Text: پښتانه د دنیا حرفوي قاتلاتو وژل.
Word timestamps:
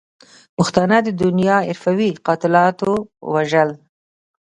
پښتانه 0.57 0.97
د 1.03 1.09
دنیا 1.23 1.57
حرفوي 1.67 2.09
قاتلاتو 2.25 2.91
وژل. 3.31 3.69